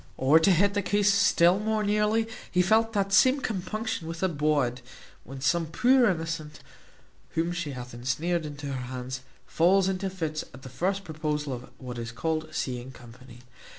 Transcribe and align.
Or, 0.17 0.39
to 0.39 0.49
hit 0.49 0.73
the 0.73 0.81
case 0.81 1.13
still 1.13 1.59
more 1.59 1.83
nearly, 1.83 2.27
he 2.49 2.63
felt 2.63 2.93
the 2.93 3.07
same 3.09 3.39
compunction 3.39 4.07
with 4.07 4.23
a 4.23 4.27
bawd, 4.27 4.81
when 5.25 5.41
some 5.41 5.67
poor 5.67 6.07
innocent, 6.09 6.59
whom 7.37 7.51
she 7.51 7.73
hath 7.73 7.93
ensnared 7.93 8.43
into 8.43 8.65
her 8.73 8.87
hands, 8.87 9.21
falls 9.45 9.87
into 9.87 10.09
fits 10.09 10.43
at 10.55 10.63
the 10.63 10.69
first 10.69 11.03
proposal 11.03 11.53
of 11.53 11.69
what 11.77 11.99
is 11.99 12.11
called 12.11 12.49
seeing 12.51 12.91
company. 12.91 13.41